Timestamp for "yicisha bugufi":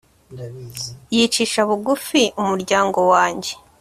1.15-2.21